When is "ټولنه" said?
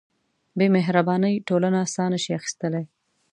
1.47-1.79